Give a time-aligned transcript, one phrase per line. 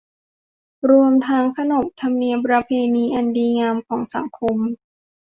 [0.89, 4.57] รวมทั้งขนบธรรมเนียมประเพณีอันดีงามของสังคม